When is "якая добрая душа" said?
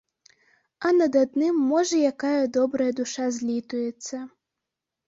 2.11-3.31